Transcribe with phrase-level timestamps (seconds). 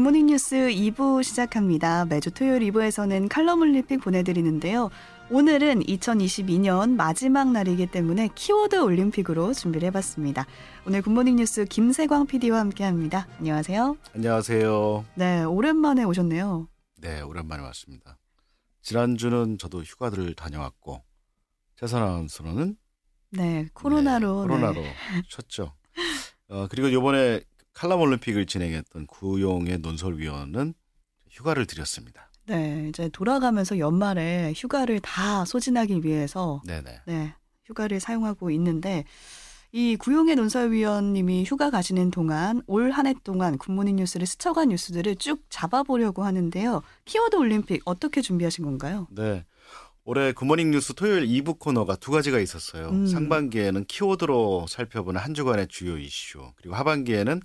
[0.00, 2.06] 굿모닝 뉴스 2부 시작합니다.
[2.06, 4.88] 매주 토요일 2부에서는 칼럼 올림픽 보내드리는데요.
[5.28, 10.46] 오늘은 2022년 마지막 날이기 때문에 키워드 올림픽으로 준비를 해봤습니다.
[10.86, 13.28] 오늘 굿모닝 뉴스 김세광 PD와 함께합니다.
[13.40, 13.98] 안녕하세요.
[14.14, 15.04] 안녕하세요.
[15.16, 16.66] 네, 오랜만에 오셨네요.
[16.96, 18.16] 네, 오랜만에 왔습니다.
[18.80, 21.04] 지난주는 저도 휴가를 다녀왔고
[21.76, 22.74] 최선 아나운서는
[23.32, 24.94] 네, 코로나로 네, 코로나로 네.
[25.28, 25.74] 쉬었죠.
[26.48, 30.74] 어, 그리고 이번에 칼럼 올림픽을 진행했던 구용의 논설위원은
[31.30, 32.30] 휴가를 드렸습니다.
[32.46, 37.02] 네, 이제 돌아가면서 연말에 휴가를 다 소진하기 위해서 네네.
[37.06, 37.34] 네,
[37.66, 39.04] 휴가를 사용하고 있는데
[39.72, 45.44] 이 구용의 논설위원님이 휴가 가시는 동안 올 한 해 동안 굿모닝 뉴스를 스쳐간 뉴스들을 쭉
[45.48, 46.82] 잡아보려고 하는데요.
[47.04, 49.06] 키워드 올림픽 어떻게 준비하신 건가요?
[49.12, 49.44] 네.
[50.04, 52.88] 올해 굿모닝 뉴스 토요일 2부 코너가 두 가지가 있었어요.
[52.88, 53.06] 음.
[53.06, 57.40] 상반기에는 키워드로 살펴보는 한 주간의 주요 이슈, 그리고 하반기에는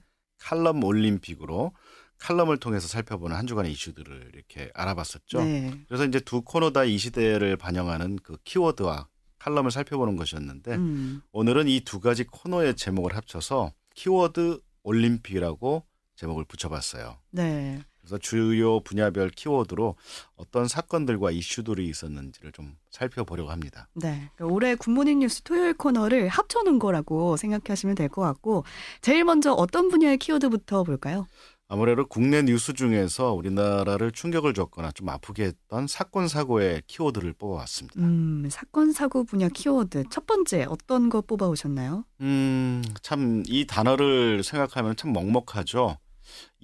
[0.45, 1.73] 칼럼 올림픽으로
[2.19, 5.43] 칼럼을 통해서 살펴보는 한 주간의 이슈들을 이렇게 알아봤었죠.
[5.43, 5.73] 네.
[5.87, 9.07] 그래서 이제 두 코너 다 이 시대를 반영하는 그 키워드와
[9.39, 11.21] 칼럼을 살펴보는 것이었는데 음.
[11.31, 15.83] 오늘은 이 두 가지 코너의 제목을 합쳐서 키워드 올림픽이라고
[16.15, 17.17] 제목을 붙여봤어요.
[17.31, 17.83] 네.
[18.05, 19.95] 그래서 주요 분야별 키워드로
[20.35, 23.87] 어떤 사건들과 이슈들이 있었는지를 좀 살펴보려고 합니다.
[23.95, 24.29] 네.
[24.35, 28.63] 그러니까 올해 굿모닝 뉴스 토요일 코너를 합쳐놓은 거라고 생각하시면 될 것 같고
[29.01, 31.27] 제일 먼저 어떤 분야의 키워드부터 볼까요?
[31.67, 37.99] 아무래도 국내 뉴스 중에서 우리나라를 충격을 줬거나 좀 아프게 했던 사건 사고의 키워드를 뽑아왔습니다.
[37.99, 42.05] 음, 사건 사고 분야 키워드 첫 번째 어떤 거 뽑아오셨나요?
[42.21, 45.97] 음, 참 이 단어를 생각하면 참 먹먹하죠.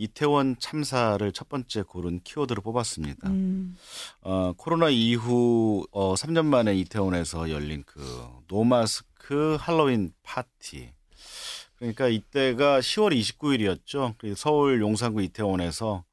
[0.02, 3.30] 이태원 참사를 첫 번째 고른 키워드로 뽑았습니다.
[3.30, 3.78] 음.
[4.22, 8.02] 어, 코로나 이후 어, 3년 만에 이태원에서 열린 그
[8.48, 10.90] 노마스크 할로윈 파티.
[11.76, 14.36] 그러니까 이때가 10월 29일이었죠.
[14.36, 16.04] 서울 용산구 이태원에서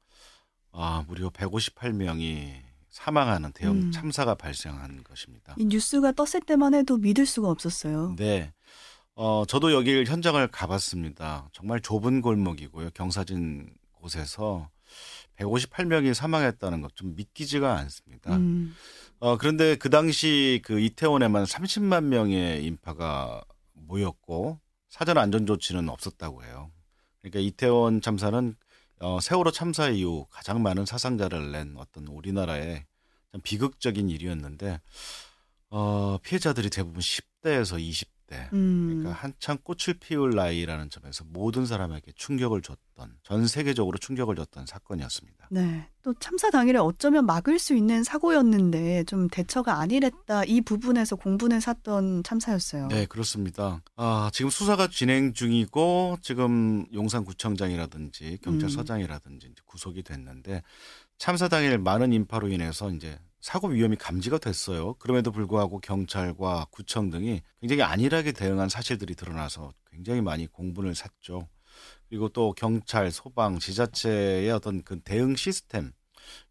[0.71, 2.61] 아, 무려 158명이
[2.91, 3.91] 사망하는 대형 음.
[3.91, 5.55] 참사가 발생한 것입니다.
[5.57, 8.15] 이 뉴스가 떴을 때만 해도 믿을 수가 없었어요.
[8.17, 8.53] 네.
[9.15, 11.49] 어, 저도 여기 현장을 가봤습니다.
[11.53, 12.91] 정말 좁은 골목이고요.
[12.93, 14.69] 경사진 곳에서
[15.37, 18.35] 158명이 사망했다는 것 좀 믿기지가 않습니다.
[18.35, 18.75] 음.
[19.19, 23.43] 어, 그런데 그 당시 그 이태원에만 30만 명의 인파가
[23.73, 26.71] 모였고 사전 안전 조치는 없었다고 해요.
[27.21, 28.55] 그러니까 이태원 참사는
[29.01, 32.85] 어, 세월호 참사 이후 가장 많은 사상자를 낸 어떤 우리나라의
[33.31, 34.81] 참 비극적인 일이었는데
[35.69, 38.87] 어, 피해자들이 대부분 10대에서 20대 때, 음.
[38.87, 45.47] 그러니까 한창 꽃을 피울 나이라는 점에서 모든 사람에게 충격을 줬던 전 세계적으로 충격을 줬던 사건이었습니다.
[45.49, 51.59] 네, 또 참사 당일에 어쩌면 막을 수 있는 사고였는데 좀 대처가 아니랬다 이 부분에서 공분을
[51.59, 52.87] 샀던 참사였어요.
[52.89, 53.81] 네, 그렇습니다.
[53.95, 59.53] 아 지금 수사가 진행 중이고 지금 용산구청장이라든지 경찰서장이라든지 음.
[59.65, 60.61] 구속이 됐는데
[61.17, 64.95] 참사 당일 많은 인파로 인해서 이제 사고 위험이 감지가 됐어요.
[64.95, 71.47] 그럼에도 불구하고 경찰과 구청 등이 굉장히 안일하게 대응한 사실들이 드러나서 굉장히 많이 공분을 샀죠.
[72.09, 75.91] 그리고 또 경찰, 소방, 지자체의 어떤 그 대응 시스템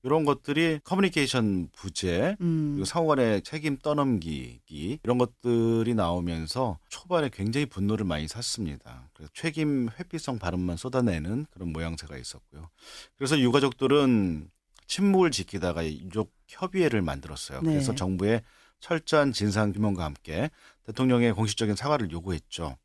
[0.02, 2.72] 이런 것들이 커뮤니케이션 부재 음.
[2.72, 9.08] 그리고 상호간의 책임 떠넘기기 이런 것들이 나오면서 초반에 굉장히 분노를 많이 샀습니다.
[9.14, 12.68] 그래서 책임 회피성 발언만 쏟아내는 그런 모양새가 있었고요.
[13.16, 14.50] 그래서 유가족들은
[14.88, 17.60] 침묵을 지키다가 유족 협의회를 만들었어요.
[17.62, 17.70] 네.
[17.70, 18.42] 그래서 정부의
[18.80, 20.50] 철저한 진상 규명과 함께
[20.84, 22.76] 대통령의 공식적인 사과를 요구했죠.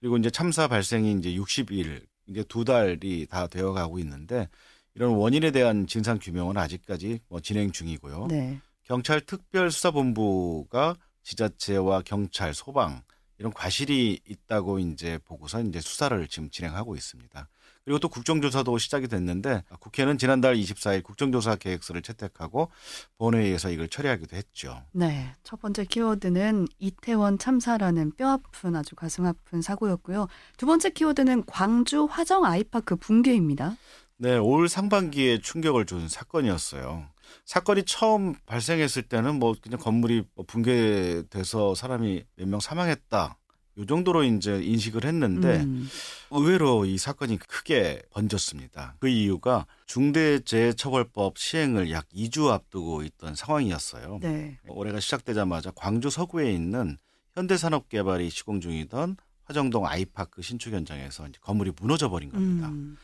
[0.00, 4.48] 그리고 이제 참사 발생이 이제 60일 이제 두 달이 다 되어 가고 있는데
[4.94, 8.26] 이런 원인에 대한 진상 규명은 아직까지 뭐 진행 중이고요.
[8.28, 8.60] 네.
[8.82, 13.02] 경찰 특별수사본부가 지자체와 경찰, 소방
[13.38, 17.48] 이런 과실이 있다고 이제 보고서 이제 수사를 지금 진행하고 있습니다.
[17.86, 22.68] 그리고 또 국정조사도 시작이 됐는데 국회는 지난달 24일 국정조사 계획서를 채택하고
[23.16, 24.82] 본회의에서 이걸 처리하기도 했죠.
[24.90, 25.32] 네.
[25.44, 30.26] 첫 번째 키워드는 이태원 참사라는 뼈아픈 아주 가슴 아픈 사고였고요.
[30.56, 33.76] 두 번째 키워드는 광주 화정 아이파크 붕괴입니다.
[34.16, 37.06] 네, 올 상반기에 충격을 준 사건이었어요.
[37.44, 43.36] 사건이 처음 발생했을 때는 뭐 그냥 건물이 뭐 붕괴돼서 사람이 몇 명 사망했다.
[43.78, 45.88] 요 정도로 이제 인식을 했는데 음.
[46.30, 48.96] 의외로 이 사건이 크게 번졌습니다.
[48.98, 54.18] 그 이유가 중대재해처벌법 시행을 약 2주 앞두고 있던 상황이었어요.
[54.22, 54.58] 네.
[54.68, 56.96] 올해가 시작되자마자 광주 서구에 있는
[57.34, 62.68] 현대산업개발이 시공 중이던 화정동 아이파크 신축 현장에서 이제 건물이 무너져 버린 겁니다.
[62.68, 62.96] 음.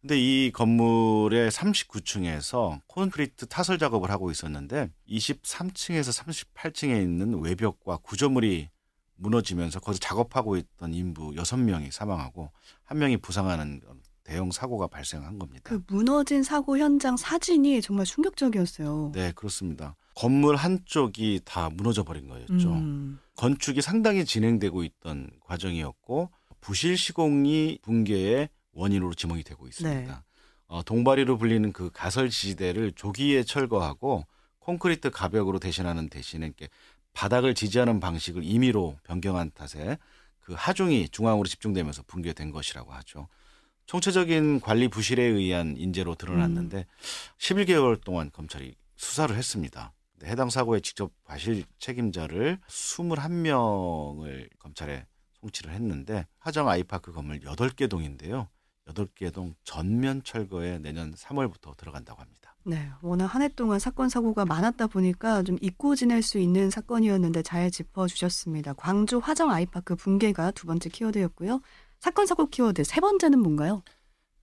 [0.00, 6.24] 근데 이 건물의 39층에서 콘크리트 타설 작업을 하고 있었는데 23층에서
[6.54, 8.70] 38층에 있는 외벽과 구조물이
[9.20, 12.50] 무너지면서 거기서 작업하고 있던 인부 6명이 사망하고
[12.84, 13.80] 한 명이 부상하는
[14.24, 15.62] 대형 사고가 발생한 겁니다.
[15.64, 19.12] 그 무너진 사고 현장 사진이 정말 충격적이었어요.
[19.14, 19.96] 네, 그렇습니다.
[20.14, 22.72] 건물 한쪽이 다 무너져 버린 거였죠.
[22.72, 23.18] 음.
[23.36, 26.30] 건축이 상당히 진행되고 있던 과정이었고
[26.60, 30.12] 부실 시공이 붕괴의 원인으로 지목이 되고 있습니다.
[30.12, 30.18] 네.
[30.66, 34.24] 어, 동바리로 불리는 그 가설 지지대를 조기에 철거하고
[34.60, 36.68] 콘크리트 가벽으로 대신하는 대신에 이렇게
[37.12, 39.98] 바닥을 지지하는 방식을 임의로 변경한 탓에
[40.40, 43.28] 그 하중이 중앙으로 집중되면서 붕괴된 것이라고 하죠.
[43.86, 46.84] 총체적인 관리 부실에 의한 인재로 드러났는데 음.
[47.38, 49.92] 11개월 동안 검찰이 수사를 했습니다.
[50.24, 55.06] 해당 사고에 직접 과실 책임자를 21명을 검찰에
[55.40, 58.48] 송치를 했는데 화정 아이파크 건물 8개 동인데요.
[58.92, 62.54] 8개 동 전면 철거에 내년 3월부터 들어간다고 합니다.
[62.62, 67.42] 네, 워낙 한 해 동안 사건 사고가 많았다 보니까 좀 잊고 지낼 수 있는 사건이었는데
[67.42, 68.74] 잘 짚어주셨습니다.
[68.74, 71.60] 광주 화정 아이파크 붕괴가 두 번째 키워드였고요.
[72.00, 73.82] 사건 사고 키워드 세 번째는 뭔가요?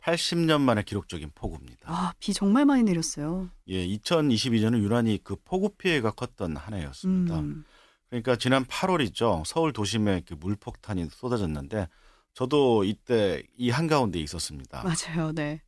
[0.01, 1.91] 80년 만에 기록적인 폭우입니다.
[1.91, 3.49] 아, 비 정말 많이 내렸어요.
[3.67, 7.39] 예, 2022년은 유난히 그 폭우 피해가 컸던 한 해였습니다.
[7.39, 7.65] 음.
[8.09, 9.43] 그러니까 지난 8월이죠.
[9.45, 11.89] 서울 도심에 그 물폭탄이 쏟아졌는데
[12.37, 14.83] 저도 이때 이 한가운데 있었습니다.
[14.83, 15.31] 맞아요.
[15.31, 15.59] 네.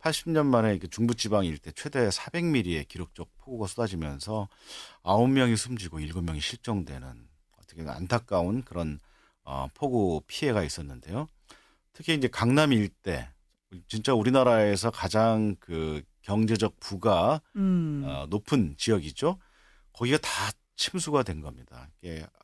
[0.00, 4.46] 80년 만에 그 중부지방 일대 최대 400mm의 기록적 폭우가 쏟아지면서
[5.02, 7.26] 9명이 숨지고 7명이 실종되는
[7.56, 9.00] 어떻게 안타까운 그런
[9.44, 11.26] 어, 폭우 피해가 있었는데요.
[11.94, 13.30] 특히 이제 강남 일대
[13.88, 18.02] 진짜 우리나라에서 가장 그 경제적 부가 음.
[18.04, 19.38] 어, 높은 지역이죠.
[19.94, 21.88] 거기가 다 침수가 된 겁니다.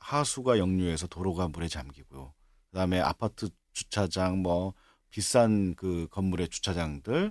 [0.00, 2.32] 하수가 역류해서 도로가 물에 잠기고요.
[2.70, 4.72] 그다음에 아파트 주차장 뭐
[5.10, 7.30] 비싼 그 건물의 주차장들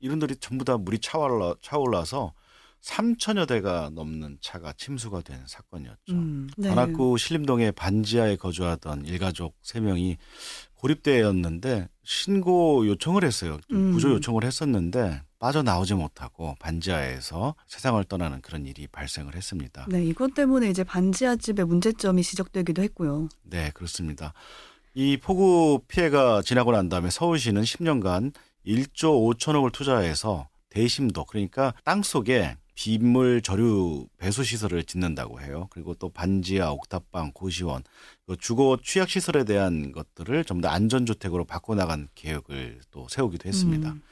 [0.00, 2.34] 이런들이 전부 다 물이 차올라 차올라서
[2.82, 6.12] 3천여 대가 넘는 차가 침수가 된 사건이었죠.
[6.12, 6.68] 음, 네.
[6.68, 10.16] 관악구 신림동의 반지하에 거주하던 일가족 3명이
[10.74, 13.58] 고립대였는데 신고 요청을 했어요.
[13.72, 13.92] 음.
[13.92, 19.86] 구조 요청을 했었는데 빠져나오지 못하고 반지하에서 세상을 떠나는 그런 일이 발생을 했습니다.
[19.88, 23.28] 네, 이것 때문에 이제 반지하 집의 문제점이 지적되기도 했고요.
[23.42, 24.34] 네, 그렇습니다.
[24.94, 28.32] 이 폭우 피해가 지나고 난 다음에 서울시는 10년간
[28.66, 35.66] 1조 5천억을 투자해서 대심도 그러니까 땅 속에 빗물 저류 배수 시설을 짓는다고 해요.
[35.70, 37.82] 그리고 또 반지하, 옥탑방, 고시원,
[38.38, 43.90] 주거 취약 시설에 대한 것들을 전부 다 안전 주택으로 바꿔 나간 계획을 또 세우기도 했습니다.
[43.90, 44.02] 음.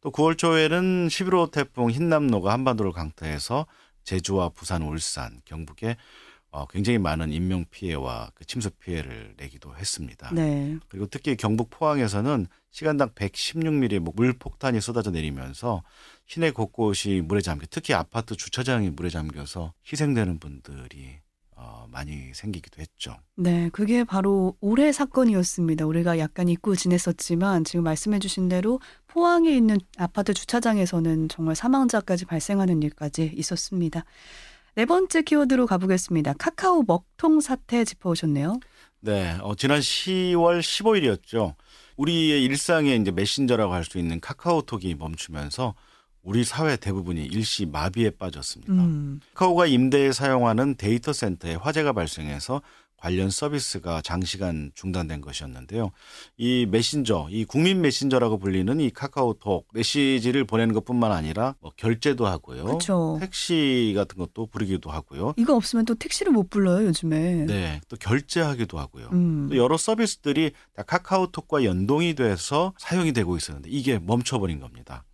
[0.00, 3.66] 또 9월 초에는 11호 태풍 흰남노가 한반도를 강타해서
[4.04, 5.98] 제주와 부산, 울산, 경북에
[6.54, 10.32] 어, 굉장히 많은 인명 피해와 그 침수 피해를 내기도 했습니다.
[10.32, 10.78] 네.
[10.88, 15.82] 그리고 특히 경북 포항에서는 시간당 116mm 물 폭탄이 쏟아져 내리면서
[16.26, 21.18] 시내 곳곳이 물에 잠겨 특히 아파트 주차장이 물에 잠겨서 희생되는 분들이
[21.56, 23.16] 어, 많이 생기기도 했죠.
[23.34, 25.86] 네, 그게 바로 올해 사건이었습니다.
[25.86, 33.32] 우리가 약간 잊고 지냈었지만 지금 말씀해주신 대로 포항에 있는 아파트 주차장에서는 정말 사망자까지 발생하는 일까지
[33.34, 34.04] 있었습니다.
[34.76, 36.34] 네 번째 키워드로 가보겠습니다.
[36.38, 38.58] 카카오 먹통 사태 짚어오셨네요.
[39.00, 41.54] 네, 어, 지난 10월 15일이었죠.
[41.96, 45.74] 우리의 일상에 이제 메신저라고 할 수 있는 카카오톡이 멈추면서
[46.22, 48.72] 우리 사회 대부분이 일시 마비에 빠졌습니다.
[48.72, 49.20] 음.
[49.34, 52.62] 카카오가 임대에 사용하는 데이터 센터에 화재가 발생해서
[53.04, 55.90] 관련 서비스가 장시간 중단된 것이었는데요.
[56.38, 62.64] 이 메신저, 이 국민 메신저라고 불리는 이 카카오톡 메시지를 보내는 것뿐만 아니라 뭐 결제도 하고요.
[62.64, 63.18] 그쵸.
[63.20, 65.34] 택시 같은 것도 부르기도 하고요.
[65.36, 67.44] 이거 없으면 또 택시를 못 불러요, 요즘에.
[67.44, 67.82] 네.
[67.90, 69.10] 또 결제하기도 하고요.
[69.12, 69.48] 음.
[69.50, 75.04] 또 여러 서비스들이 다 카카오톡과 연동이 돼서 사용이 되고 있었는데 이게 멈춰버린 겁니다.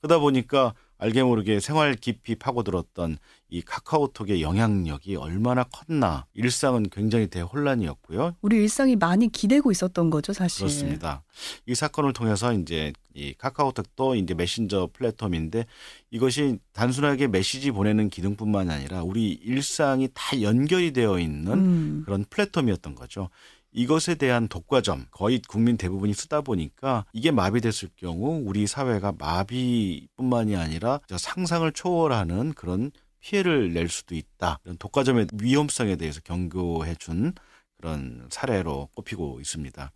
[0.00, 3.16] 그러다 보니까 알게 모르게 생활 깊이 파고들었던
[3.48, 8.36] 이 카카오톡의 영향력이 얼마나 컸나 일상은 굉장히 대혼란이었고요.
[8.42, 10.60] 우리 일상이 많이 기대고 있었던 거죠, 사실.
[10.60, 11.24] 그렇습니다.
[11.66, 15.66] 이 사건을 통해서 이제 이 카카오톡도 이제 메신저 플랫폼인데
[16.10, 22.02] 이것이 단순하게 메시지 보내는 기능뿐만 아니라 우리 일상이 다 연결이 되어 있는 음.
[22.04, 23.30] 그런 플랫폼이었던 거죠.
[23.72, 31.00] 이것에 대한 독과점 거의 국민 대부분이 쓰다 보니까 이게 마비됐을 경우 우리 사회가 마비뿐만이 아니라
[31.08, 34.58] 상상을 초월하는 그런 피해를 낼 수도 있다.
[34.64, 37.32] 이런 독과점의 위험성에 대해서 경고해 준
[37.76, 39.92] 그런 사례로 꼽히고 있습니다.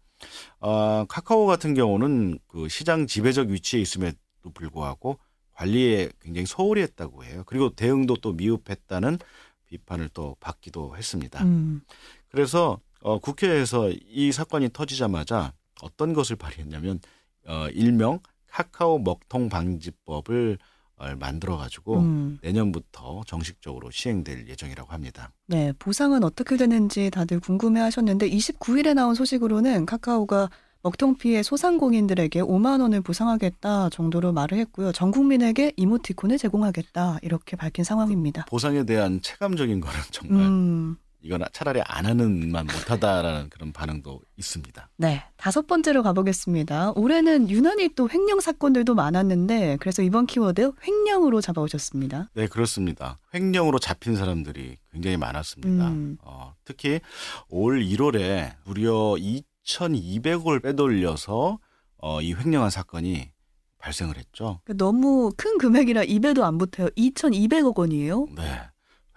[0.61, 4.19] 어, 카카오 같은 경우는 그 시장 지배적 위치에 있음에도
[4.55, 5.19] 불구하고
[5.53, 7.43] 관리에 굉장히 소홀히 했다고 해요.
[7.47, 9.19] 그리고 대응도 또 미흡했다는
[9.67, 11.43] 비판을 또 받기도 했습니다.
[11.45, 11.83] 음.
[12.29, 17.01] 그래서 어, 국회에서 이 사건이 터지자마자 어떤 것을 발의했냐면
[17.47, 18.19] 어, 일명
[18.51, 20.59] 카카오 먹통 방지법을
[20.97, 22.39] 어, 만들어 가지고 음.
[22.43, 25.31] 내년부터 정식적으로 시행될 예정이라고 합니다.
[25.47, 30.49] 네, 보상은 어떻게 되는지 다들 궁금해 하셨는데 29일에 나온 소식으로는 카카오가
[30.81, 34.93] 먹통 피해 소상공인들에게 5만 원을 보상하겠다 정도로 말을 했고요.
[34.93, 38.47] 전 국민에게 이모티콘을 제공하겠다 이렇게 밝힌 상황입니다.
[38.49, 40.97] 보상에 대한 체감적인 거는 정말 음.
[41.25, 44.91] 이건 차라리 안 하는 만 못하다라는 그런 반응도 있습니다.
[44.99, 45.25] 네.
[45.37, 46.93] 다섯 번째로 가보겠습니다.
[46.97, 52.31] 올해는 유난히 또 횡령 사건들도 많았는데 그래서 이번 키워드 횡령으로 잡아오셨습니다.
[52.35, 53.19] 네, 그렇습니다.
[53.33, 55.89] 횡령으로 잡힌 사람들이 굉장히 많았습니다.
[55.89, 56.19] 음.
[56.23, 57.01] 어, 특히
[57.49, 59.17] 올 1월에 무려
[59.65, 61.59] 2,200억을 빼돌려서
[61.97, 63.31] 어, 이 횡령한 사건이
[63.79, 64.61] 발생을 했죠.
[64.65, 66.89] 그러니까 너무 큰 금액이라 입에도 안 붙어요.
[66.89, 68.27] 2,200억 원이에요?
[68.35, 68.43] 네.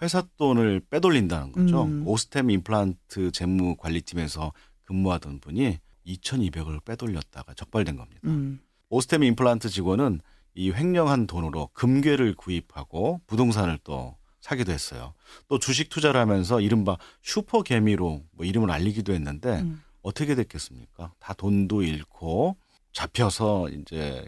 [0.01, 1.83] 회사 돈을 빼돌린다는 거죠.
[1.83, 2.07] 음.
[2.07, 8.21] 오스템 임플란트 재무 관리팀에서 근무하던 분이 2,200을 빼돌렸다가 적발된 겁니다.
[8.25, 8.59] 음.
[8.89, 10.21] 오스템 임플란트 직원은
[10.55, 15.13] 이 횡령한 돈으로 금괴를 구입하고 부동산을 또 사기도 했어요.
[15.47, 19.81] 또 주식 투자를 하면서 이른바 슈퍼 개미로 뭐 이름을 알리기도 했는데 음.
[20.01, 21.13] 어떻게 됐겠습니까?
[21.19, 22.55] 다 돈도 잃고
[22.93, 24.25] 잡혀서 이제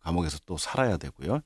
[0.00, 1.40] 감옥에서 또 살아야 되고요.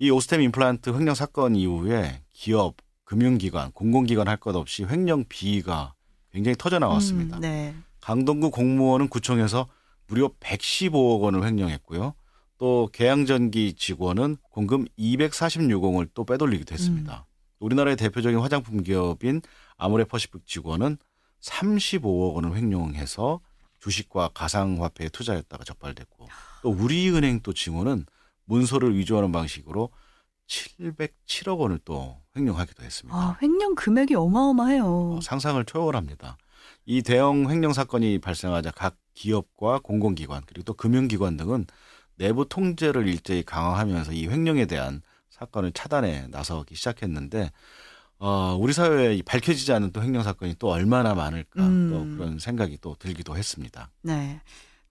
[0.00, 2.76] 이 오스템 임플란트 횡령 사건 이후에 기업
[3.16, 5.92] 금융기관, 공공기관 할 것 없이 횡령 비위가
[6.32, 7.36] 굉장히 터져 나왔습니다.
[7.36, 7.74] 음, 네.
[8.00, 9.68] 강동구 공무원은 구청에서
[10.06, 12.14] 무려 115억 원을 횡령했고요.
[12.56, 17.26] 또 계양전기 직원은 공금 246억을 또 빼돌리기도 했습니다.
[17.28, 17.32] 음.
[17.60, 19.42] 우리나라의 대표적인 화장품 기업인
[19.76, 20.96] 아모레퍼시픽 직원은
[21.42, 23.40] 35억 원을 횡령해서
[23.80, 26.28] 주식과 가상화폐에 투자했다가 적발됐고
[26.62, 28.06] 또 우리은행 또 직원은
[28.46, 29.90] 문서를 위조하는 방식으로
[30.46, 33.16] 707억 원을 또 횡령하기도 했습니다.
[33.16, 34.84] 아, 횡령 금액이 어마어마해요.
[34.84, 36.36] 어, 상상을 초월합니다.
[36.86, 41.66] 이 대형 횡령 사건이 발생하자 각 기업과 공공기관 그리고 또 금융기관 등은
[42.16, 47.50] 내부 통제를 일제히 강화하면서 이 횡령에 대한 사건을 차단해 나서기 시작했는데
[48.18, 51.90] 어, 우리 사회에 밝혀지지 않은 또 횡령 사건이 또 얼마나 많을까 음.
[51.90, 53.90] 또 그런 생각이 또 들기도 했습니다.
[54.02, 54.40] 네.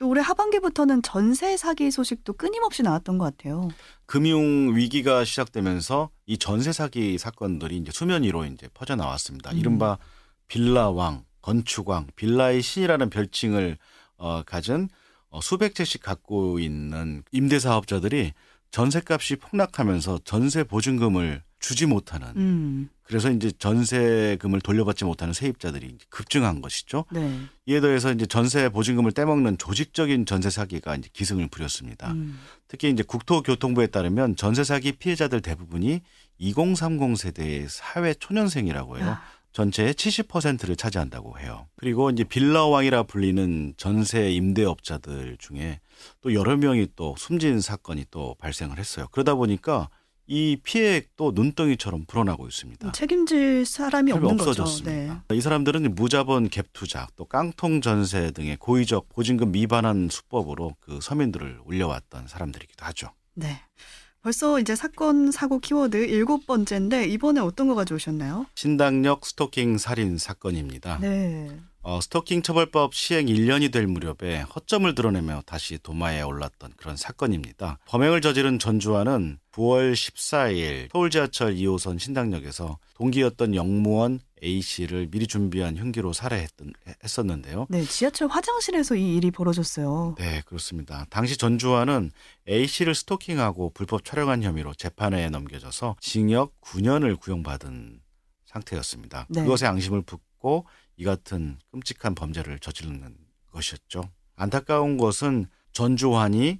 [0.01, 3.69] 또 올해 하반기부터는 전세 사기 소식도 끊임없이 나왔던 것 같아요.
[4.07, 9.51] 금융 위기가 시작되면서 이 전세 사기 사건들이 이제 수면 위로 이제 퍼져 나왔습니다.
[9.51, 9.57] 음.
[9.59, 9.99] 이른바
[10.47, 13.77] 빌라왕, 건축왕, 빌라의 신이라는 별칭을
[14.17, 14.89] 어, 가진
[15.29, 18.33] 어, 수백 채씩 갖고 있는 임대 사업자들이
[18.71, 22.89] 전세값이 폭락하면서 전세 보증금을 주지 못하는 음.
[23.11, 27.03] 그래서 이제 전세금을 돌려받지 못하는 세입자들이 급증한 것이죠.
[27.11, 27.41] 네.
[27.65, 32.13] 이에 더해서 이제 전세 보증금을 떼먹는 조직적인 전세 사기가 이제 기승을 부렸습니다.
[32.13, 32.39] 음.
[32.69, 35.99] 특히 이제 국토교통부에 따르면 전세 사기 피해자들 대부분이
[36.37, 39.09] 2030 세대의 사회 초년생이라고 해요.
[39.09, 39.21] 아.
[39.51, 41.67] 전체의 70%를 차지한다고 해요.
[41.75, 45.81] 그리고 이제 빌라왕이라 불리는 전세 임대업자들 중에
[46.21, 49.07] 또 여러 명이 또 숨진 사건이 또 발생을 했어요.
[49.11, 49.89] 그러다 보니까
[50.31, 52.93] 이 피해액도 눈덩이처럼 불어나고 있습니다.
[52.93, 55.13] 책임질 사람이 없는 없어졌습니다.
[55.15, 55.23] 거죠.
[55.27, 55.35] 네.
[55.35, 61.59] 이 사람들은 무자본 갭 투자, 또 깡통 전세 등의 고의적 보증금 미반환 수법으로 그 서민들을
[61.65, 63.09] 올려왔던 사람들이기도 하죠.
[63.33, 63.59] 네.
[64.21, 68.45] 벌써 이제 사건 사고 키워드 일곱 번째인데 이번에 어떤 거 가져오셨나요?
[68.55, 70.99] 신당역 스토킹 살인 사건입니다.
[70.99, 71.49] 네.
[71.83, 77.79] 어, 스토킹 처벌법 시행 1년이 될 무렵에 허점을 드러내며 다시 도마에 올랐던 그런 사건입니다.
[77.85, 85.75] 범행을 저지른 전주환은 9월 14일 서울 지하철 2호선 신당역에서 동기였던 영무원 A 씨를 미리 준비한
[85.75, 86.73] 흉기로 살해했던
[87.03, 87.65] 했었는데요.
[87.69, 90.15] 네, 지하철 화장실에서 이 일이 벌어졌어요.
[90.19, 91.05] 네, 그렇습니다.
[91.09, 92.11] 당시 전주환은
[92.47, 98.01] A 씨를 스토킹하고 불법 촬영한 혐의로 재판에 넘겨져서 징역 9년을 구형받은
[98.45, 99.25] 상태였습니다.
[99.29, 99.41] 네.
[99.41, 100.65] 그것에 앙심을 품고
[100.97, 103.17] 이 같은 끔찍한 범죄를 저지르는
[103.51, 104.03] 것이었죠.
[104.35, 106.59] 안타까운 것은 전주환이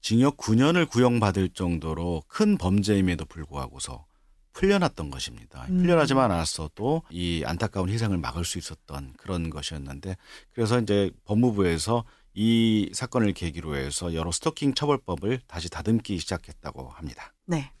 [0.00, 4.06] 징역 9년을 구형받을 정도로 큰 범죄임에도 불구하고서
[4.52, 5.66] 풀려났던 것입니다.
[5.68, 5.82] 음.
[5.82, 10.16] 풀려나지만 않았어도 이 안타까운 희생을 막을 수 있었던 그런 것이었는데
[10.52, 17.34] 그래서 이제 법무부에서 이 사건을 계기로 해서 여러 스토킹 처벌법을 다시 다듬기 시작했다고 합니다.
[17.46, 17.72] 네.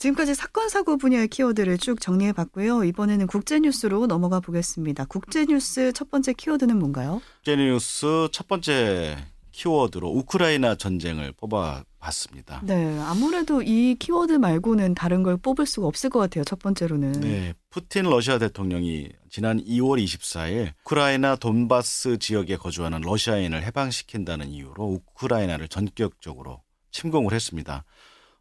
[0.00, 2.84] 지금까지 사건 사고 분야의 키워드를 쭉 정리해 봤고요.
[2.84, 5.04] 이번에는 국제 뉴스로 넘어가 보겠습니다.
[5.04, 7.20] 국제 뉴스 첫 번째 키워드는 뭔가요?
[7.36, 9.18] 국제 뉴스 첫 번째
[9.52, 12.62] 키워드로 우크라이나 전쟁을 뽑아 봤습니다.
[12.64, 16.44] 네, 아무래도 이 키워드 말고는 다른 걸 뽑을 수가 없을 것 같아요.
[16.44, 17.12] 첫 번째로는.
[17.20, 25.68] 네, 푸틴 러시아 대통령이 지난 2월 24일 우크라이나 돈바스 지역에 거주하는 러시아인을 해방시킨다는 이유로 우크라이나를
[25.68, 27.84] 전격적으로 침공을 했습니다.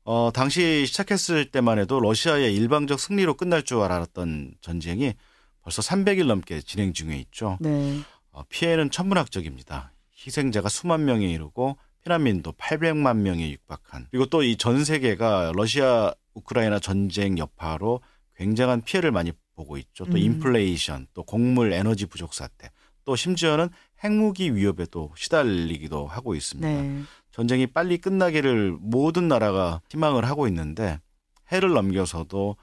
[0.04, 5.14] 어, 당시 시작했을 때만 해도 러시아의 일방적 승리로 끝날 줄 알았던 전쟁이
[5.62, 7.58] 벌써 300일 넘게 진행 중에 있죠.
[7.60, 8.00] 네.
[8.32, 9.94] 어, 피해는 천문학적입니다.
[10.26, 16.80] 희생자가 수만 명에 이르고 피난민도 800만 명에 육박한 그리고 또 이 전 세계가 러시아 우크라이나
[16.80, 18.02] 전쟁 여파로
[18.38, 20.06] 굉장한 피해를 많이 보고 있죠.
[20.06, 20.18] 또 음.
[20.18, 22.72] 인플레이션, 또 곡물 에너지 부족 사태,
[23.04, 23.68] 또 심지어는
[24.02, 26.70] 핵무기 위협에도 시달리기도 하고 있습니다.
[26.70, 27.02] 네.
[27.40, 31.00] 전쟁이 빨리 끝나기를 모든 나라가 희망을 하고 있는데
[31.54, 32.58] 해를 넘겨서도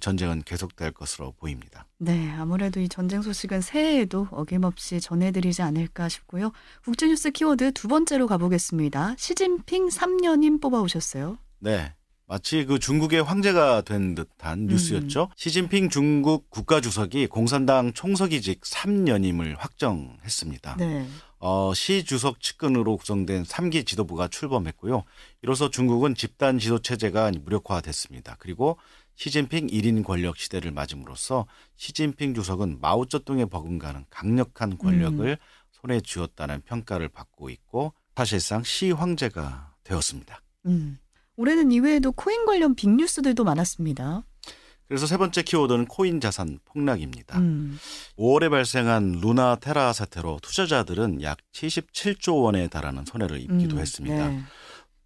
[0.00, 1.86] 전쟁은 계속될 것으로 보입니다.
[1.98, 6.50] 네, 아무래도 이 전쟁 소식은 새해에도 어김없이 전해드리지 않을까 싶고요.
[6.82, 9.16] 국제뉴스 키워드 두 번째로 가보겠습니다.
[9.18, 11.36] 시진핑 3년임 뽑아오셨어요.
[11.58, 11.92] 네.
[12.26, 14.66] 마치 그 중국의 황제가 된 듯한 음.
[14.68, 15.24] 뉴스였죠.
[15.24, 15.34] 음.
[15.36, 20.76] 시진핑 중국 국가주석이 공산당 총서기직 3년임을 확정했습니다.
[20.78, 21.06] 네.
[21.44, 25.02] 어, 시 주석 측근으로 구성된 3기 지도부가 출범했고요.
[25.42, 28.36] 이로써 중국은 집단 지도 체제가 무력화됐습니다.
[28.38, 28.78] 그리고
[29.16, 35.36] 시진핑 1인 권력 시대를 맞음으로써 시진핑 주석은 마오쩌둥에 버금가는 강력한 권력을 음.
[35.72, 40.40] 손에 쥐었다는 평가를 받고 있고 사실상 시 황제가 되었습니다.
[40.66, 41.00] 음.
[41.34, 44.22] 올해는 이외에도 코인 관련 빅뉴스들도 많았습니다.
[44.92, 47.38] 그래서 세 번째 키워드는 코인 자산 폭락입니다.
[47.38, 47.78] 음.
[48.18, 54.28] 5월에 발생한 루나 테라 사태로 투자자들은 약 77조 원에 달하는 손해를 입기도 음, 했습니다.
[54.28, 54.42] 네.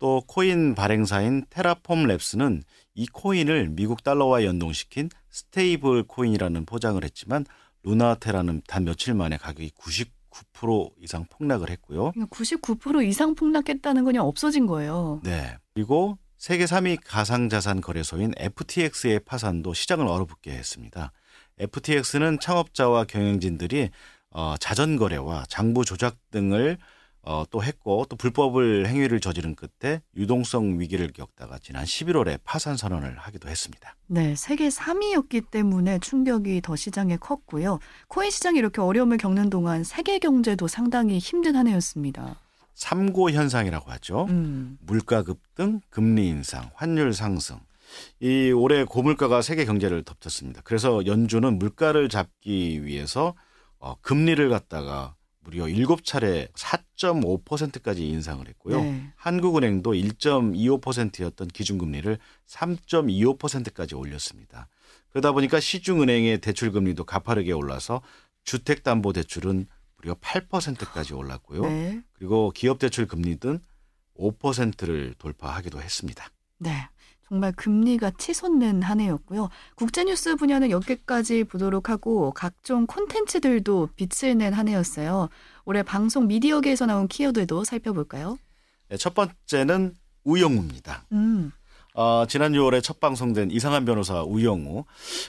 [0.01, 2.63] 또 코인 발행사인 테라폼 랩스는
[2.97, 7.45] 이 코인을 미국 달러와 연동시킨 stable 코인이라는 포장을 했지만
[7.85, 12.11] 루나테라는 단 며칠 만에 가격이 99% 이상 폭락을 했고요.
[12.11, 15.21] 99% 이상 폭락했다는 건 없어진 거예요.
[15.23, 15.57] 네.
[15.75, 21.11] 그리고 세계 3위 가상자산 거래소인 FTX의 파산도 시장을 얼어붙게 했습니다.
[21.59, 23.91] FTX는 창업자와 경영진들이
[24.31, 26.79] 어, 자전 거래와 장부 조작 등을
[27.23, 33.19] 어, 또 했고 또 불법을 행위를 저지른 끝에 유동성 위기를 겪다가 지난 11월에 파산 선언을
[33.19, 33.97] 하기도 했습니다.
[34.07, 37.81] 네, 세계 3위였기 때문에 충격이 더 시장에 컸고요.
[38.07, 42.41] 코인 시장이 이렇게 어려움을 겪는 동안 세계 경제도 상당히 힘든 한 해였습니다.
[42.77, 44.27] 삼고 현상이라고 하죠.
[44.29, 44.79] 음.
[44.81, 47.59] 물가 급등, 금리 인상, 환율 상승.
[48.21, 50.61] 이 올해 고물가가 세계 경제를 덮쳤습니다.
[50.63, 53.35] 그래서 연준은 물가를 잡기 위해서
[53.79, 58.83] 어, 금리를 갖다가 무려 7차례 4.5%까지 인상을 했고요.
[58.83, 59.13] 네.
[59.17, 64.69] 한국은행도 1.25%였던 기준금리를 3.25%까지 올렸습니다.
[65.11, 68.03] 그러다 보니까 시중은행의 대출금리도 가파르게 올라서
[68.45, 69.67] 주택담보대출은
[70.07, 71.63] 무려 8%까지 올랐고요.
[71.63, 72.01] 네.
[72.13, 73.59] 그리고 기업 대출 금리는
[74.17, 76.27] 5%를 돌파하기도 했습니다.
[76.59, 76.89] 네.
[77.29, 79.49] 정말 금리가 치솟는 한 해였고요.
[79.75, 85.29] 국제뉴스 분야는 여기까지 보도록 하고 각종 콘텐츠들도 빛을 낸 한 해였어요.
[85.65, 88.39] 올해 방송 미디어계에서 나온 키워드도 살펴볼까요?
[88.89, 91.07] 네, 첫 번째는 우영우입니다.
[91.11, 91.51] 음.
[91.97, 94.85] 어, 지난 6월에 첫 방송된 이상한 변호사 우영우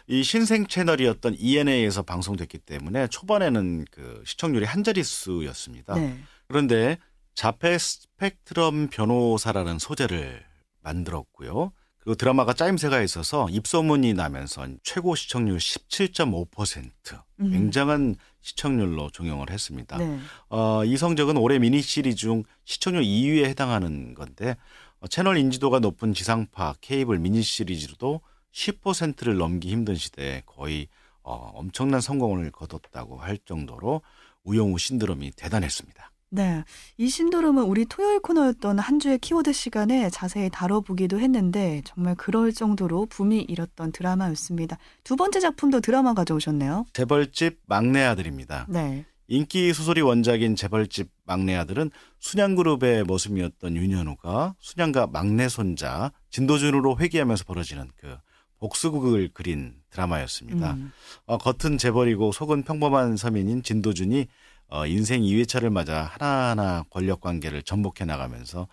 [0.08, 5.96] 이 신생 채널이었던 ENA에서 방송됐기 때문에 초반에는 그 시청률이 한 자릿수였습니다.
[5.96, 6.20] 네.
[6.50, 6.98] 그런데
[7.36, 10.44] 자폐 스펙트럼 변호사라는 소재를
[10.82, 11.72] 만들었고요.
[12.00, 17.52] 그 드라마가 짜임새가 있어서 입소문이 나면서 최고 시청률 17.5% 음.
[17.52, 19.98] 굉장한 시청률로 종영을 했습니다.
[19.98, 20.20] 네.
[20.50, 24.56] 어, 이 성적은 올해 미니 시리즈 중 시청률 2위에 해당하는 건데 어,
[25.10, 30.88] 채널 인지도가 높은 지상파 케이블 미니 시리즈로도 10%를 넘기 힘든 시대에 거의
[31.22, 34.02] 어, 엄청난 성공을 거뒀다고 할 정도로
[34.44, 36.12] 우영우 신드롬이 대단했습니다.
[36.30, 36.64] 네.
[36.98, 43.06] 이 신도롬은 우리 토요일 코너였던 한 주의 키워드 시간에 자세히 다뤄보기도 했는데 정말 그럴 정도로
[43.06, 44.78] 붐이 일었던 드라마였습니다.
[45.04, 46.86] 두 번째 작품도 드라마 가져오셨네요.
[46.94, 48.66] 재벌집 막내 아들입니다.
[48.70, 49.06] 네.
[49.28, 57.92] 인기 소설이 원작인 재벌집 막내 아들은 순양그룹의 모습이었던 윤현우가 순양가 막내 손자 진도준으로 회귀하면서 벌어지는
[57.98, 58.18] 그
[58.60, 60.74] 복수극을 그린 드라마였습니다.
[60.74, 60.92] 음.
[61.26, 64.28] 어, 겉은 재벌이고 속은 평범한 서민인 진도준이
[64.70, 68.68] 어, 인생 2회차를 맞아 하나하나 권력 관계를 전복해 나가면서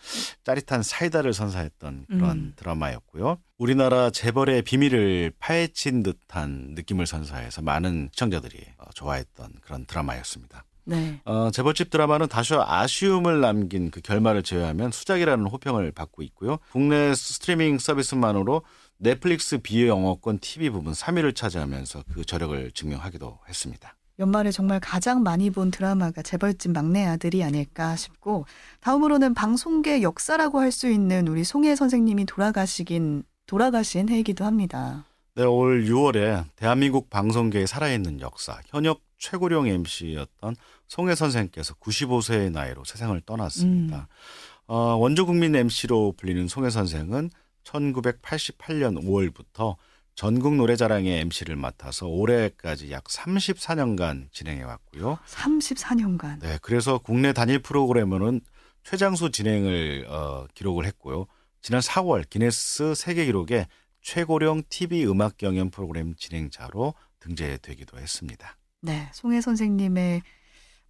[0.45, 2.53] 짜릿한 사이다를 선사했던 그런 음.
[2.57, 3.39] 드라마였고요.
[3.59, 10.65] 우리나라 재벌의 비밀을 파헤친 듯한 느낌을 선사해서 많은 시청자들이 어, 좋아했던 그런 드라마였습니다.
[10.87, 11.21] 네.
[11.25, 16.59] 어, 재벌집 드라마는 다소 아쉬움을 남긴 그 결말을 제외하면 수작이라는 호평을 받고 있고요.
[16.73, 18.63] 국내 스트리밍 서비스만으로
[18.99, 23.97] 넷플릭스 비영어권 TV 부분 3위를 차지하면서 그 저력을 증명하기도 했습니다.
[24.19, 28.47] 연말에 정말 가장 많이 본 드라마가 재벌집 막내 아들이 아닐까 싶고
[28.81, 35.05] 다음으로는 방송계 역사라고 할 수 있는 우리 송혜 선생님이 돌아가시긴 돌아가신 해이기도 합니다.
[35.37, 40.57] 네, 올 6월에 대한민국 방송계에 살아있는 역사 현역 최고령 MC였던
[40.89, 43.97] 송혜 선생께서 95세의 나이로 세상을 떠났습니다.
[43.97, 44.65] 음.
[44.67, 47.31] 어, 원조 국민 MC로 불리는 송혜 선생은
[47.65, 49.77] 1988년 5월부터
[50.15, 55.19] 전국 노래자랑의 MC를 맡아서 올해까지 약 34년간 진행해 왔고요.
[55.27, 56.41] 34년간.
[56.41, 58.41] 네, 그래서 국내 단일 프로그램으로는
[58.85, 61.27] 최장수 진행을 어, 기록을 했고요.
[61.63, 63.67] 지난 4월 기네스 세계 기록에
[64.03, 68.57] 최고령 TV 음악 경연 프로그램 진행자로 등재되기도 했습니다.
[68.83, 70.23] 네, 송혜 선생님의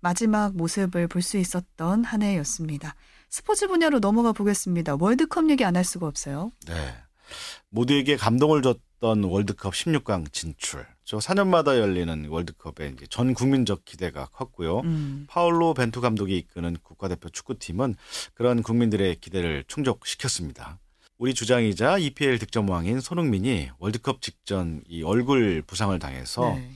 [0.00, 2.94] 마지막 모습을 볼 수 있었던 한 해였습니다.
[3.30, 4.96] 스포츠 분야로 넘어가 보겠습니다.
[5.00, 6.50] 월드컵 얘기 안 할 수가 없어요.
[6.66, 6.74] 네.
[7.70, 10.87] 모두에게 감동을 줬던 월드컵 16강 진출.
[11.04, 14.80] 저 4년마다 열리는 월드컵에 이제 전 국민적 기대가 컸고요.
[14.80, 15.26] 음.
[15.28, 17.94] 파울로 벤투 감독이 이끄는 국가대표 축구팀은
[18.34, 20.78] 그런 국민들의 기대를 충족시켰습니다.
[21.18, 26.72] 우리 주장이자 EPL 득점왕인 손흥민이 월드컵 직전 이 얼굴 부상을 당해서 네.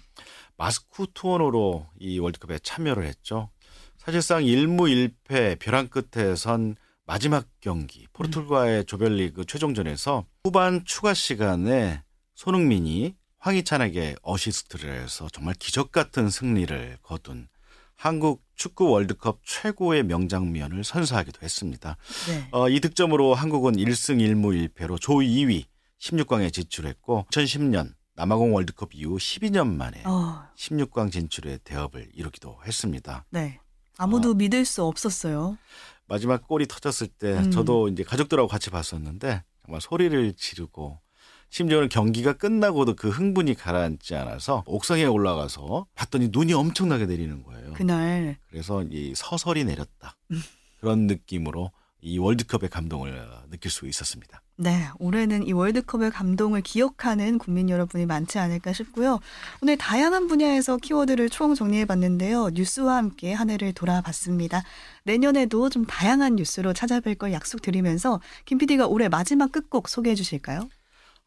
[0.57, 3.51] 마스크 투혼으로 이 월드컵에 참여를 했죠.
[3.97, 12.03] 사실상 1무 1패 벼랑 끝에 선 마지막 경기 포르투갈과의 조별리그 최종전에서 후반 추가 시간에
[12.35, 17.49] 손흥민이 황희찬에게 어시스트를 해서 정말 기적 같은 승리를 거둔
[17.95, 21.99] 한국 축구 월드컵 최고의 명장면을 선사하기도 했습니다.
[22.29, 22.49] 네.
[22.53, 25.67] 어, 이 득점으로 한국은 1승 1무 1패로 조 2위
[26.01, 30.49] 16강에 진출했고 2010년 남아공 월드컵 이후 12년 만에 어.
[30.57, 33.27] 16강 진출의 대업을 이루기도 했습니다.
[33.29, 33.61] 네.
[33.99, 35.59] 아무도 어, 믿을 수 없었어요.
[36.07, 37.51] 마지막 골이 터졌을 때 음.
[37.51, 40.99] 저도 이제 가족들하고 같이 봤었는데 정말 소리를 지르고
[41.51, 47.75] 심지어는 경기가 끝나고도 그 흥분이 가라앉지 않아서 옥상에 올라가서 봤더니 눈이 엄청나게 내리는 거예요.
[47.75, 48.39] 그날.
[48.49, 50.17] 그래서 이 서설이 내렸다.
[50.31, 50.41] 음.
[50.81, 54.43] 그런 느낌으로 이 월드컵의 감동을 느낄 수 있었습니다.
[54.61, 59.21] 네, 올해는 이 월드컵의 감동을 기억하는 국민 여러분이 많지 않을까 싶고요.
[59.63, 62.51] 오늘 다양한 분야에서 키워드를 총 정리해 봤는데요.
[62.53, 64.65] 뉴스와 함께 한 해를 돌아봤습니다.
[65.05, 70.69] 내년에도 좀 다양한 뉴스로 찾아뵐 걸 약속드리면서 김 PD가 올해 마지막 끝곡 소개해 주실까요?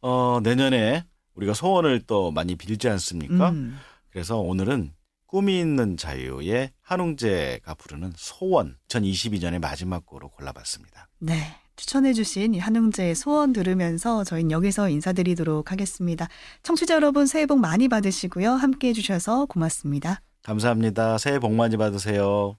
[0.01, 3.51] 어, 내년에 우리가 소원을 또 많이 빌지 않습니까?
[3.51, 3.79] 음.
[4.09, 4.91] 그래서 오늘은
[5.25, 11.07] 꿈이 있는 자유의 한웅재가 부르는 소원 2022년의 마지막 곡으로 골라봤습니다.
[11.19, 11.60] 네.
[11.75, 16.27] 추천해주신 한웅재의 소원 들으면서 저희는 여기서 인사드리도록 하겠습니다.
[16.63, 18.51] 청취자 여러분 새해 복 많이 받으시고요.
[18.51, 20.21] 함께 해주셔서 고맙습니다.
[20.43, 21.17] 감사합니다.
[21.17, 22.57] 새해 복 많이 받으세요.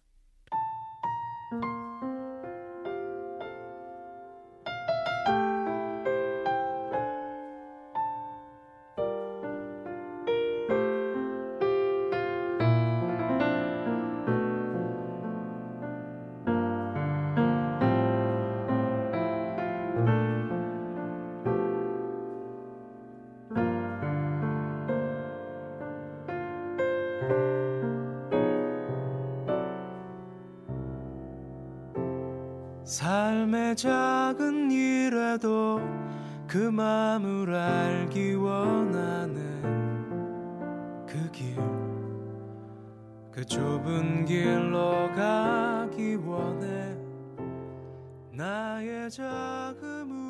[32.93, 35.81] 삶의 작은 일에도
[36.47, 39.41] 그 마음을 알기 원하는
[41.07, 41.57] 그 길,
[43.31, 46.95] 그 좁은 길로 가기 원해.
[48.31, 50.22] 나의 작음